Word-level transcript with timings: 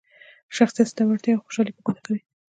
شخصیت 0.57 0.87
ستا 0.91 1.03
وړتیاوې 1.05 1.37
او 1.37 1.43
خوشحالي 1.45 1.71
په 1.75 1.81
ګوته 1.85 2.01
کوي. 2.05 2.21